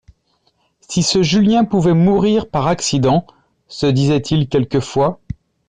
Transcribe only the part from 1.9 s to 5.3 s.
mourir par accident! se disait-il quelquefois.